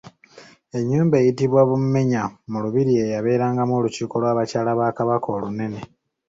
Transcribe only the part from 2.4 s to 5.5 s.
mu Lubiri yeeyabeerangamu olukiiko lw'abakyala ba Kabaka